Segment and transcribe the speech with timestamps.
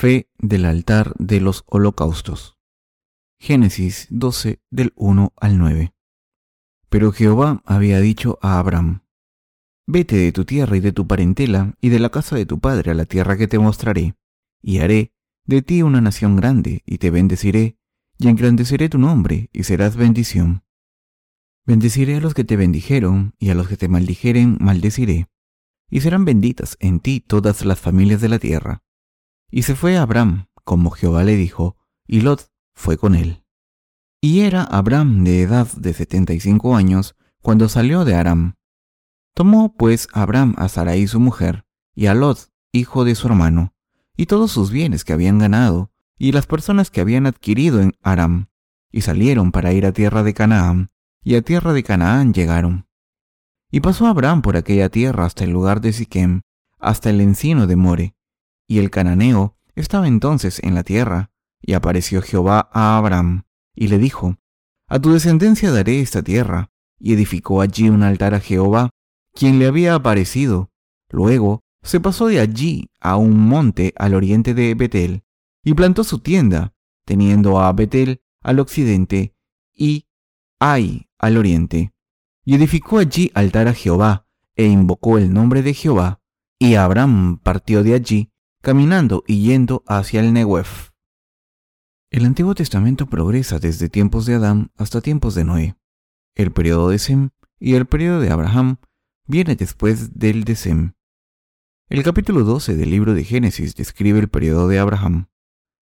[0.00, 2.56] Fe del altar de los holocaustos.
[3.38, 5.92] Génesis 12 del 1 al 9.
[6.88, 9.02] Pero Jehová había dicho a Abraham,
[9.86, 12.92] Vete de tu tierra y de tu parentela y de la casa de tu padre
[12.92, 14.14] a la tierra que te mostraré,
[14.62, 15.12] y haré
[15.44, 17.76] de ti una nación grande, y te bendeciré,
[18.16, 20.64] y engrandeceré tu nombre, y serás bendición.
[21.66, 25.28] Bendeciré a los que te bendijeron, y a los que te maldijeren maldeciré,
[25.90, 28.82] y serán benditas en ti todas las familias de la tierra
[29.50, 31.76] y se fue Abraham, como Jehová le dijo,
[32.06, 33.44] y Lot fue con él.
[34.20, 38.54] Y era Abraham de edad de setenta y cinco años cuando salió de Aram.
[39.34, 43.74] Tomó pues Abraham a Sarai su mujer, y a Lot, hijo de su hermano,
[44.16, 48.48] y todos sus bienes que habían ganado, y las personas que habían adquirido en Aram,
[48.92, 50.90] y salieron para ir a tierra de Canaán,
[51.22, 52.86] y a tierra de Canaán llegaron.
[53.70, 56.42] Y pasó Abraham por aquella tierra hasta el lugar de Siquem,
[56.78, 58.14] hasta el encino de More,
[58.70, 63.42] y el cananeo estaba entonces en la tierra, y apareció Jehová a Abraham,
[63.74, 64.36] y le dijo,
[64.86, 68.90] A tu descendencia daré esta tierra, y edificó allí un altar a Jehová,
[69.34, 70.70] quien le había aparecido.
[71.08, 75.24] Luego se pasó de allí a un monte al oriente de Betel,
[75.64, 76.72] y plantó su tienda,
[77.04, 79.34] teniendo a Betel al occidente
[79.74, 80.06] y
[80.60, 81.92] Ai al oriente.
[82.44, 86.20] Y edificó allí altar a Jehová, e invocó el nombre de Jehová,
[86.56, 88.29] y Abraham partió de allí
[88.62, 90.90] caminando y yendo hacia el Negev.
[92.10, 95.76] El Antiguo Testamento progresa desde tiempos de Adán hasta tiempos de Noé.
[96.34, 98.76] El periodo de Sem y el periodo de Abraham
[99.26, 100.92] viene después del de Sem.
[101.88, 105.28] El capítulo 12 del libro de Génesis describe el periodo de Abraham.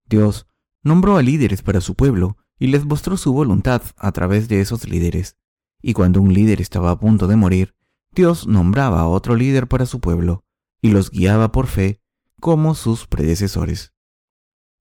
[0.07, 0.47] Dios
[0.83, 4.89] nombró a líderes para su pueblo y les mostró su voluntad a través de esos
[4.89, 5.37] líderes.
[5.83, 7.75] Y cuando un líder estaba a punto de morir,
[8.13, 10.45] Dios nombraba a otro líder para su pueblo
[10.81, 12.01] y los guiaba por fe
[12.45, 13.95] como sus predecesores.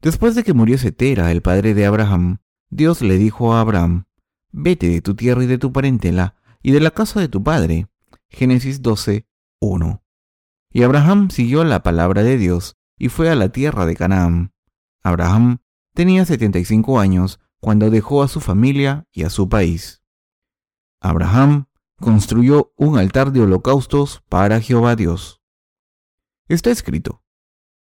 [0.02, 4.04] Después de que murió Setera, el padre de Abraham, Dios le dijo a Abraham,
[4.52, 7.88] Vete de tu tierra y de tu parentela y de la casa de tu padre.
[8.28, 9.30] Génesis 12,
[9.62, 10.04] 1.
[10.72, 14.54] Y Abraham siguió la palabra de Dios y fue a la tierra de Canaán.
[15.02, 15.60] Abraham
[15.94, 20.04] tenía 75 años cuando dejó a su familia y a su país.
[21.00, 25.42] Abraham construyó un altar de holocaustos para Jehová Dios.
[26.50, 27.23] Está escrito,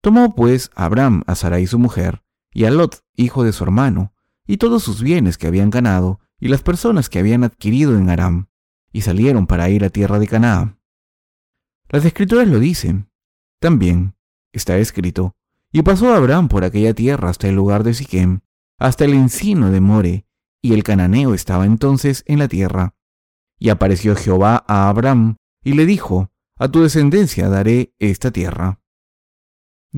[0.00, 2.22] Tomó pues Abraham a Sarai su mujer,
[2.52, 4.12] y a Lot, hijo de su hermano,
[4.46, 8.48] y todos sus bienes que habían ganado, y las personas que habían adquirido en Aram,
[8.92, 10.80] y salieron para ir a tierra de Canaán.
[11.88, 13.10] Las escrituras lo dicen.
[13.60, 14.14] También
[14.52, 15.36] está escrito,
[15.72, 18.40] y pasó Abraham por aquella tierra hasta el lugar de Siquem,
[18.78, 20.26] hasta el encino de More,
[20.62, 22.94] y el cananeo estaba entonces en la tierra.
[23.58, 28.80] Y apareció Jehová a Abraham, y le dijo, A tu descendencia daré esta tierra.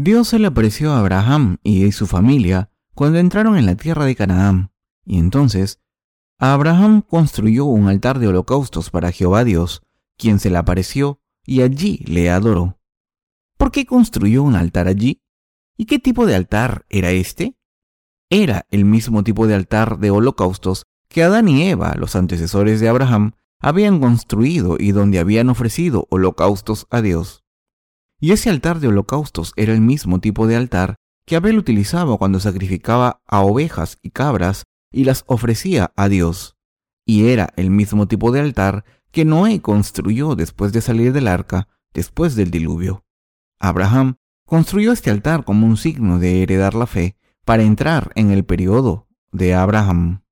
[0.02, 4.16] Dios se le apareció a Abraham y su familia cuando entraron en la tierra de
[4.16, 4.72] Canaán,
[5.04, 5.78] y entonces
[6.38, 9.82] Abraham construyó un altar de holocaustos para Jehová Dios,
[10.16, 12.78] quien se le apareció y allí le adoró.
[13.58, 15.20] ¿Por qué construyó un altar allí?
[15.76, 17.58] ¿Y qué tipo de altar era este?
[18.30, 22.88] Era el mismo tipo de altar de holocaustos que Adán y Eva, los antecesores de
[22.88, 27.44] Abraham, habían construido y donde habían ofrecido holocaustos a Dios.
[28.20, 32.38] Y ese altar de holocaustos era el mismo tipo de altar que Abel utilizaba cuando
[32.38, 36.56] sacrificaba a ovejas y cabras y las ofrecía a Dios.
[37.06, 41.68] Y era el mismo tipo de altar que Noé construyó después de salir del arca,
[41.94, 43.04] después del diluvio.
[43.58, 48.44] Abraham construyó este altar como un signo de heredar la fe para entrar en el
[48.44, 50.22] periodo de Abraham.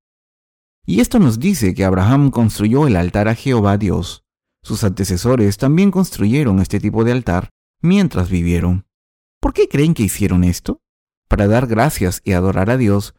[0.84, 4.24] Y esto nos dice que Abraham construyó el altar a Jehová Dios.
[4.62, 7.50] Sus antecesores también construyeron este tipo de altar
[7.80, 8.86] mientras vivieron.
[9.40, 10.82] ¿Por qué creen que hicieron esto?
[11.28, 13.14] Para dar gracias y adorar a Dios,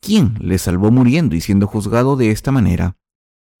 [0.00, 2.98] quien les salvó muriendo y siendo juzgado de esta manera.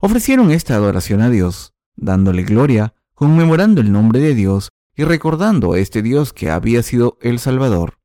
[0.00, 5.78] Ofrecieron esta adoración a Dios, dándole gloria, conmemorando el nombre de Dios y recordando a
[5.78, 8.00] este Dios que había sido el Salvador.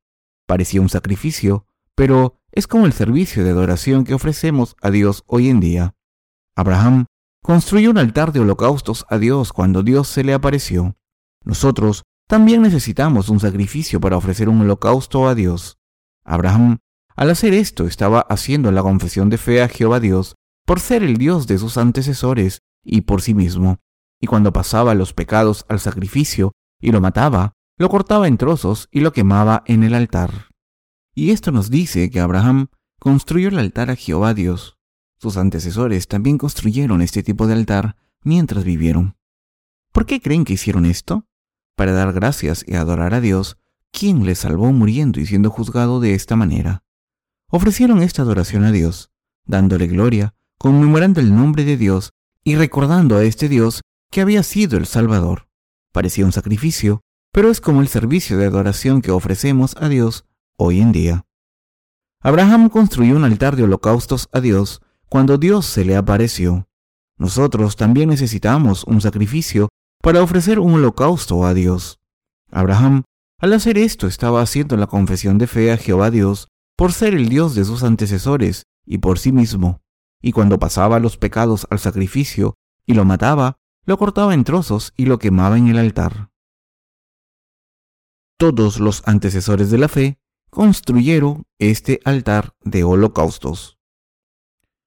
[0.46, 5.48] Parecía un sacrificio, pero es como el servicio de adoración que ofrecemos a Dios hoy
[5.48, 5.94] en día.
[6.56, 7.06] Abraham
[7.42, 10.96] construyó un altar de holocaustos a Dios cuando Dios se le apareció.
[11.44, 15.80] Nosotros también necesitamos un sacrificio para ofrecer un holocausto a Dios.
[16.24, 16.78] Abraham,
[17.16, 21.16] al hacer esto, estaba haciendo la confesión de fe a Jehová Dios por ser el
[21.16, 23.78] Dios de sus antecesores y por sí mismo.
[24.20, 29.00] Y cuando pasaba los pecados al sacrificio y lo mataba, lo cortaba en trozos y
[29.00, 30.50] lo quemaba en el altar.
[31.16, 32.68] Y esto nos dice que Abraham
[33.00, 34.78] construyó el altar a Jehová Dios.
[35.18, 39.16] Sus antecesores también construyeron este tipo de altar mientras vivieron.
[39.90, 41.26] ¿Por qué creen que hicieron esto?
[41.80, 43.56] Para dar gracias y adorar a Dios
[43.90, 46.84] quien le salvó muriendo y siendo juzgado de esta manera.
[47.48, 49.10] Ofrecieron esta adoración a Dios,
[49.46, 52.12] dándole gloria, conmemorando el nombre de Dios
[52.44, 53.80] y recordando a este Dios
[54.10, 55.48] que había sido el Salvador.
[55.90, 57.00] Parecía un sacrificio,
[57.32, 60.26] pero es como el servicio de adoración que ofrecemos a Dios
[60.58, 61.24] hoy en día.
[62.20, 66.68] Abraham construyó un altar de holocaustos a Dios cuando Dios se le apareció.
[67.16, 69.70] Nosotros también necesitamos un sacrificio
[70.02, 72.00] para ofrecer un holocausto a Dios.
[72.50, 73.04] Abraham,
[73.38, 77.28] al hacer esto, estaba haciendo la confesión de fe a Jehová Dios por ser el
[77.28, 79.80] Dios de sus antecesores y por sí mismo.
[80.22, 82.56] Y cuando pasaba los pecados al sacrificio
[82.86, 86.30] y lo mataba, lo cortaba en trozos y lo quemaba en el altar.
[88.38, 90.18] Todos los antecesores de la fe
[90.48, 93.78] construyeron este altar de holocaustos.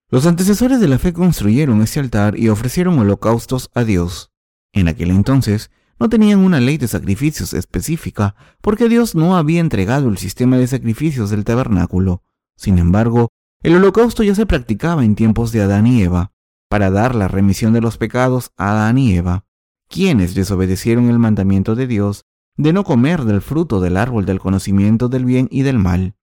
[0.09, 4.32] Los antecesores de la fe construyeron este altar y ofrecieron holocaustos a Dios.
[4.73, 10.09] En aquel entonces no tenían una ley de sacrificios específica porque Dios no había entregado
[10.09, 12.23] el sistema de sacrificios del tabernáculo.
[12.57, 13.29] Sin embargo,
[13.61, 16.33] el holocausto ya se practicaba en tiempos de Adán y Eva
[16.67, 19.45] para dar la remisión de los pecados a Adán y Eva,
[19.87, 22.25] quienes desobedecieron el mandamiento de Dios
[22.57, 26.15] de no comer del fruto del árbol del conocimiento del bien y del mal.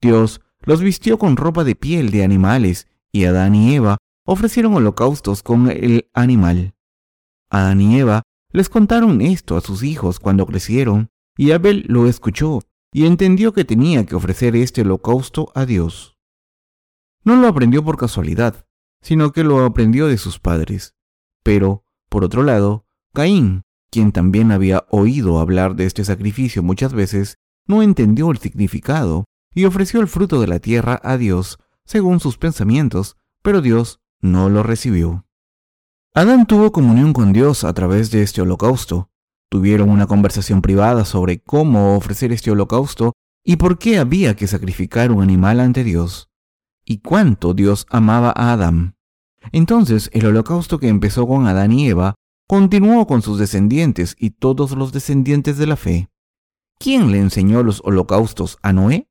[0.00, 5.42] Dios los vistió con ropa de piel de animales y Adán y Eva ofrecieron holocaustos
[5.42, 6.74] con el animal.
[7.50, 12.60] Adán y Eva les contaron esto a sus hijos cuando crecieron, y Abel lo escuchó
[12.92, 16.16] y entendió que tenía que ofrecer este holocausto a Dios.
[17.22, 18.66] No lo aprendió por casualidad,
[19.02, 20.94] sino que lo aprendió de sus padres.
[21.42, 27.36] Pero, por otro lado, Caín, quien también había oído hablar de este sacrificio muchas veces,
[27.66, 32.38] no entendió el significado y ofreció el fruto de la tierra a Dios según sus
[32.38, 35.26] pensamientos, pero Dios no lo recibió.
[36.12, 39.10] Adán tuvo comunión con Dios a través de este holocausto.
[39.48, 43.12] Tuvieron una conversación privada sobre cómo ofrecer este holocausto
[43.44, 46.28] y por qué había que sacrificar un animal ante Dios,
[46.84, 48.96] y cuánto Dios amaba a Adán.
[49.52, 52.16] Entonces el holocausto que empezó con Adán y Eva
[52.48, 56.08] continuó con sus descendientes y todos los descendientes de la fe.
[56.80, 59.06] ¿Quién le enseñó los holocaustos a Noé?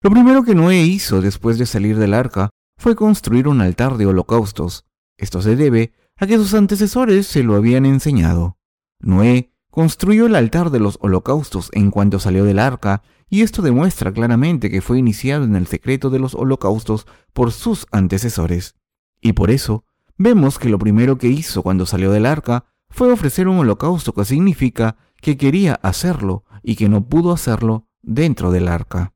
[0.00, 4.06] Lo primero que Noé hizo después de salir del arca fue construir un altar de
[4.06, 4.84] holocaustos.
[5.18, 8.58] Esto se debe a que sus antecesores se lo habían enseñado.
[9.00, 14.12] Noé construyó el altar de los holocaustos en cuanto salió del arca, y esto demuestra
[14.12, 18.76] claramente que fue iniciado en el secreto de los holocaustos por sus antecesores.
[19.20, 19.84] Y por eso,
[20.16, 24.24] vemos que lo primero que hizo cuando salió del arca fue ofrecer un holocausto que
[24.24, 29.14] significa que quería hacerlo y que no pudo hacerlo dentro del arca.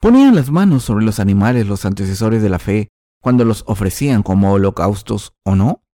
[0.00, 2.88] ¿Ponían las manos sobre los animales los antecesores de la fe
[3.20, 5.84] cuando los ofrecían como holocaustos o no?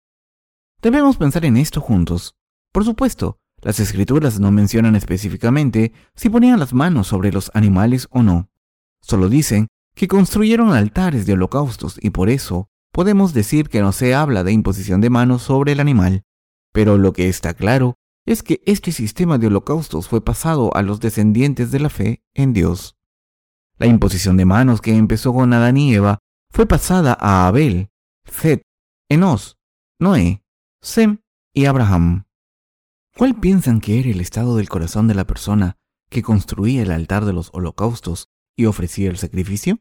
[0.84, 2.36] Debemos pensar en esto juntos.
[2.70, 8.22] Por supuesto, las escrituras no mencionan específicamente si ponían las manos sobre los animales o
[8.22, 8.50] no.
[9.00, 14.14] Solo dicen que construyeron altares de holocaustos y por eso podemos decir que no se
[14.14, 16.24] habla de imposición de manos sobre el animal.
[16.70, 17.94] Pero lo que está claro
[18.26, 22.52] es que este sistema de holocaustos fue pasado a los descendientes de la fe en
[22.52, 22.94] Dios.
[23.78, 26.18] La imposición de manos que empezó con Adán y Eva
[26.50, 27.88] fue pasada a Abel,
[28.26, 28.60] Zed,
[29.08, 29.56] Enos,
[29.98, 30.43] Noé,
[30.84, 31.22] Sem
[31.54, 32.26] y Abraham.
[33.16, 35.78] ¿Cuál piensan que era el estado del corazón de la persona
[36.10, 39.80] que construía el altar de los holocaustos y ofrecía el sacrificio?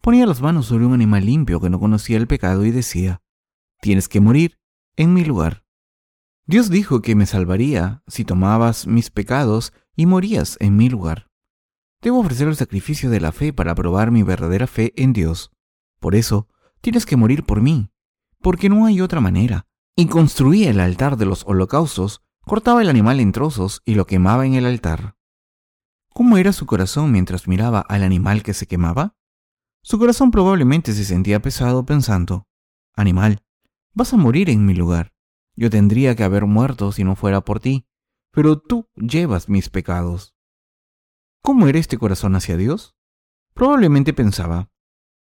[0.00, 3.20] Ponía las manos sobre un animal limpio que no conocía el pecado y decía,
[3.82, 4.58] Tienes que morir
[4.96, 5.66] en mi lugar.
[6.46, 11.28] Dios dijo que me salvaría si tomabas mis pecados y morías en mi lugar.
[12.00, 15.50] Debo ofrecer el sacrificio de la fe para probar mi verdadera fe en Dios.
[16.00, 16.48] Por eso,
[16.80, 17.90] tienes que morir por mí,
[18.40, 19.67] porque no hay otra manera.
[20.00, 24.46] Y construía el altar de los holocaustos, cortaba el animal en trozos y lo quemaba
[24.46, 25.16] en el altar.
[26.14, 29.16] ¿Cómo era su corazón mientras miraba al animal que se quemaba?
[29.82, 32.46] Su corazón probablemente se sentía pesado pensando,
[32.94, 33.42] Animal,
[33.92, 35.14] vas a morir en mi lugar.
[35.56, 37.88] Yo tendría que haber muerto si no fuera por ti,
[38.30, 40.36] pero tú llevas mis pecados.
[41.42, 42.94] ¿Cómo era este corazón hacia Dios?
[43.52, 44.70] Probablemente pensaba,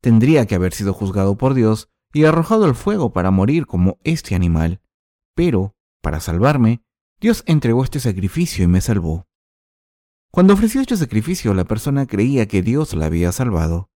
[0.01, 4.35] tendría que haber sido juzgado por Dios y arrojado al fuego para morir como este
[4.35, 4.81] animal.
[5.35, 6.83] Pero, para salvarme,
[7.21, 9.27] Dios entregó este sacrificio y me salvó.
[10.31, 13.91] Cuando ofreció este sacrificio, la persona creía que Dios la había salvado.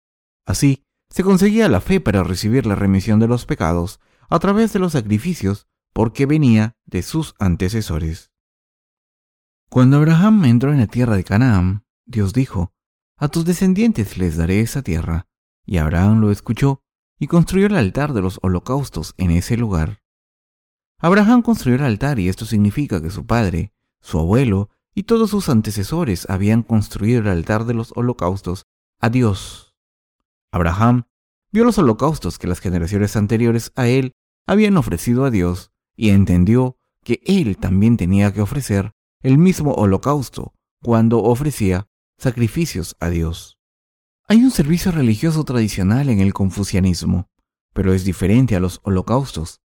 [0.44, 4.80] Así, se conseguía la fe para recibir la remisión de los pecados a través de
[4.80, 8.30] los sacrificios porque venía de sus antecesores.
[9.70, 12.72] Cuando Abraham entró en la tierra de Canaán, Dios dijo,
[13.16, 15.28] A tus descendientes les daré esa tierra.
[15.64, 16.82] Y Abraham lo escuchó
[17.18, 20.02] y construyó el altar de los holocaustos en ese lugar.
[20.98, 25.48] Abraham construyó el altar y esto significa que su padre, su abuelo y todos sus
[25.48, 28.66] antecesores habían construido el altar de los holocaustos
[29.00, 29.76] a Dios.
[30.50, 31.04] Abraham
[31.52, 34.14] vio los holocaustos que las generaciones anteriores a él
[34.46, 40.54] habían ofrecido a Dios y entendió que él también tenía que ofrecer el mismo holocausto
[40.82, 43.57] cuando ofrecía sacrificios a Dios.
[44.30, 47.30] Hay un servicio religioso tradicional en el confucianismo,
[47.72, 49.62] pero es diferente a los holocaustos.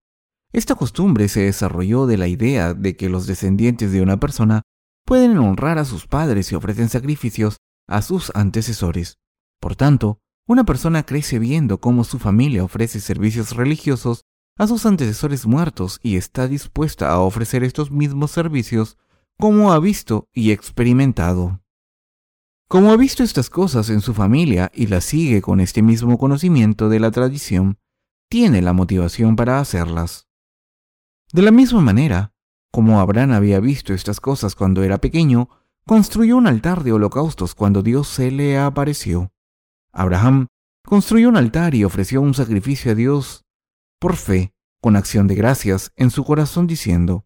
[0.53, 4.61] Esta costumbre se desarrolló de la idea de que los descendientes de una persona
[5.03, 7.57] pueden honrar a sus padres y ofrecen sacrificios
[7.89, 9.17] a sus antecesores.
[9.59, 14.21] Por tanto, una persona crece viendo cómo su familia ofrece servicios religiosos
[14.57, 18.97] a sus antecesores muertos y está dispuesta a ofrecer estos mismos servicios
[19.37, 21.62] como ha visto y experimentado.
[22.67, 26.89] Como ha visto estas cosas en su familia y las sigue con este mismo conocimiento
[26.89, 27.77] de la tradición,
[28.29, 30.27] tiene la motivación para hacerlas.
[31.31, 32.33] De la misma manera,
[32.71, 35.49] como Abraham había visto estas cosas cuando era pequeño,
[35.85, 39.31] construyó un altar de holocaustos cuando Dios se le apareció.
[39.91, 40.47] Abraham
[40.83, 43.45] construyó un altar y ofreció un sacrificio a Dios
[43.99, 47.25] por fe, con acción de gracias en su corazón diciendo,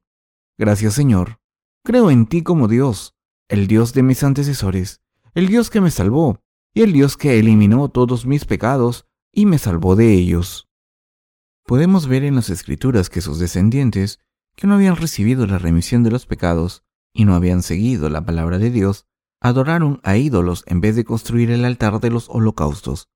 [0.60, 1.40] Gracias Señor,
[1.84, 3.16] creo en ti como Dios,
[3.48, 5.02] el Dios de mis antecesores,
[5.38, 6.42] el Dios que me salvó,
[6.74, 10.68] y el Dios que eliminó todos mis pecados y me salvó de ellos.
[11.64, 14.20] Podemos ver en las escrituras que sus descendientes,
[14.56, 16.82] que no habían recibido la remisión de los pecados
[17.14, 19.06] y no habían seguido la palabra de Dios,
[19.40, 23.08] adoraron a ídolos en vez de construir el altar de los holocaustos.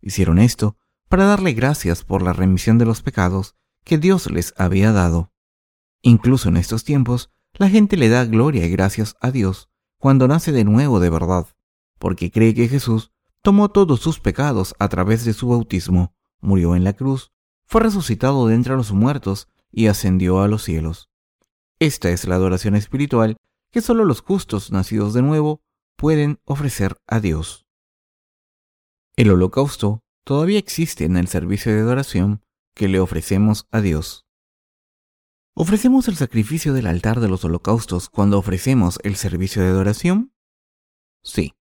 [0.00, 0.76] Hicieron esto
[1.08, 3.54] para darle gracias por la remisión de los pecados
[3.84, 5.32] que Dios les había dado.
[6.02, 10.50] Incluso en estos tiempos, la gente le da gloria y gracias a Dios cuando nace
[10.50, 11.46] de nuevo de verdad,
[11.98, 13.12] porque cree que Jesús
[13.42, 17.32] tomó todos sus pecados a través de su bautismo, murió en la cruz,
[17.66, 21.10] fue resucitado de entre los muertos y ascendió a los cielos.
[21.78, 23.36] Esta es la adoración espiritual
[23.70, 25.62] que solo los justos nacidos de nuevo
[25.96, 27.66] pueden ofrecer a Dios.
[29.16, 32.42] El holocausto todavía existe en el servicio de adoración
[32.74, 34.26] que le ofrecemos a Dios.
[35.54, 40.32] ¿Ofrecemos el sacrificio del altar de los holocaustos cuando ofrecemos el servicio de adoración?
[41.24, 41.57] Sí.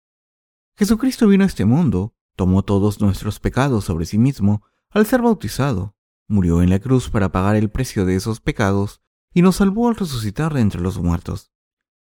[0.76, 5.94] Jesucristo vino a este mundo, tomó todos nuestros pecados sobre sí mismo al ser bautizado,
[6.28, 9.02] murió en la cruz para pagar el precio de esos pecados
[9.34, 11.52] y nos salvó al resucitar de entre los muertos.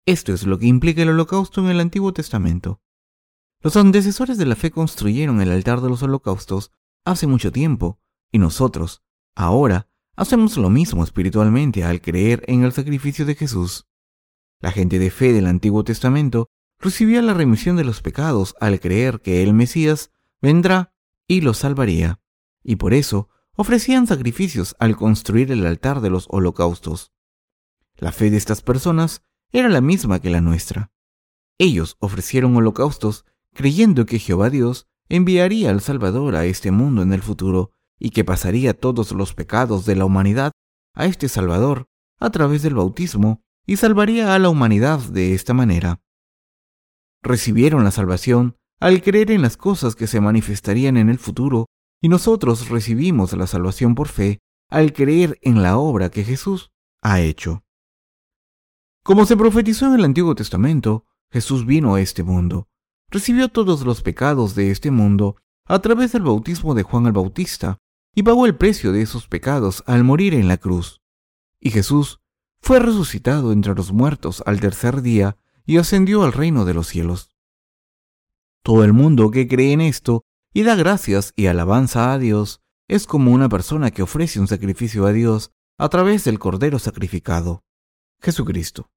[0.05, 2.81] Esto es lo que implica el holocausto en el Antiguo Testamento.
[3.62, 6.71] Los antecesores de la fe construyeron el altar de los holocaustos
[7.03, 8.00] hace mucho tiempo,
[8.31, 9.03] y nosotros,
[9.35, 13.88] ahora, hacemos lo mismo espiritualmente al creer en el sacrificio de Jesús.
[14.62, 19.22] La gente de fe del Antiguo Testamento recibía la remisión de los pecados al creer
[19.22, 20.94] que el Mesías vendrá
[21.27, 22.20] y los salvaría,
[22.63, 27.12] y por eso ofrecían sacrificios al construir el altar de los holocaustos.
[27.98, 30.91] La fe de estas personas era la misma que la nuestra.
[31.58, 37.22] Ellos ofrecieron holocaustos creyendo que Jehová Dios enviaría al Salvador a este mundo en el
[37.22, 40.51] futuro y que pasaría todos los pecados de la humanidad
[40.94, 41.88] a este Salvador
[42.20, 46.01] a través del bautismo y salvaría a la humanidad de esta manera.
[47.25, 51.65] Recibieron la salvación al creer en las cosas que se manifestarían en el futuro
[52.00, 54.38] y nosotros recibimos la salvación por fe
[54.70, 56.70] al creer en la obra que Jesús
[57.01, 57.63] ha hecho.
[59.03, 62.67] Como se profetizó en el Antiguo Testamento, Jesús vino a este mundo,
[63.10, 67.79] recibió todos los pecados de este mundo a través del bautismo de Juan el Bautista
[68.13, 71.01] y pagó el precio de esos pecados al morir en la cruz.
[71.60, 72.20] Y Jesús
[72.62, 77.36] fue resucitado entre los muertos al tercer día y ascendió al reino de los cielos.
[78.63, 83.07] Todo el mundo que cree en esto y da gracias y alabanza a Dios es
[83.07, 87.63] como una persona que ofrece un sacrificio a Dios a través del Cordero sacrificado,
[88.22, 88.89] Jesucristo.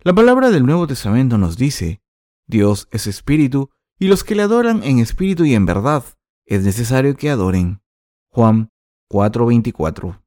[0.00, 2.02] La palabra del Nuevo Testamento nos dice,
[2.46, 6.04] Dios es espíritu, y los que le adoran en espíritu y en verdad
[6.46, 7.82] es necesario que adoren.
[8.30, 8.70] Juan
[9.10, 10.22] 4:24.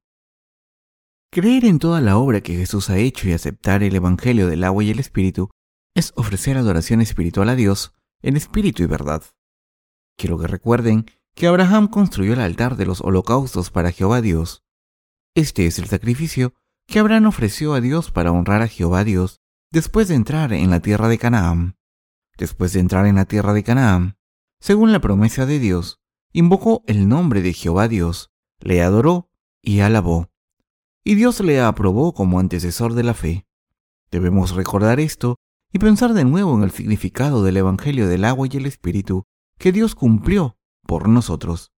[1.33, 4.83] Creer en toda la obra que Jesús ha hecho y aceptar el Evangelio del agua
[4.83, 5.49] y el Espíritu
[5.95, 9.23] es ofrecer adoración espiritual a Dios en espíritu y verdad.
[10.17, 14.65] Quiero que recuerden que Abraham construyó el altar de los holocaustos para Jehová Dios.
[15.33, 16.53] Este es el sacrificio
[16.85, 19.39] que Abraham ofreció a Dios para honrar a Jehová Dios
[19.71, 21.77] después de entrar en la tierra de Canaán.
[22.37, 24.17] Después de entrar en la tierra de Canaán,
[24.59, 26.01] según la promesa de Dios,
[26.33, 30.30] invocó el nombre de Jehová Dios, le adoró y alabó.
[31.03, 33.45] Y Dios le aprobó como antecesor de la fe.
[34.11, 35.37] Debemos recordar esto
[35.73, 39.23] y pensar de nuevo en el significado del Evangelio del agua y el Espíritu
[39.57, 41.71] que Dios cumplió por nosotros.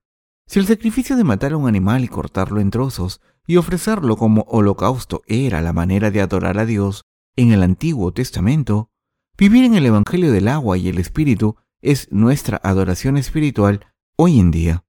[0.47, 4.41] Si el sacrificio de matar a un animal y cortarlo en trozos y ofrecerlo como
[4.43, 7.03] holocausto era la manera de adorar a Dios,
[7.35, 8.89] en el Antiguo Testamento,
[9.37, 14.51] vivir en el Evangelio del agua y el Espíritu es nuestra adoración espiritual hoy en
[14.51, 14.85] día.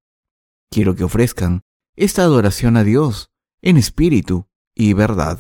[0.70, 1.62] Quiero que ofrezcan
[1.96, 3.31] esta adoración a Dios
[3.62, 5.38] en espíritu y verdad.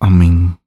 [0.00, 0.57] Amén.